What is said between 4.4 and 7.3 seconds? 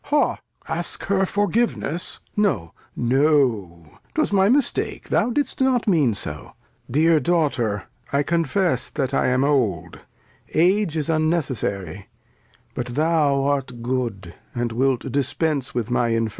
Mistake, thou didst not mean so Dear